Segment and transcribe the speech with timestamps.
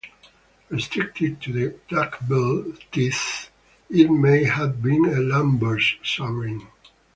[0.69, 3.51] Restricted to the duckbill teeth,
[3.87, 6.65] it may have been a lambeosaurine.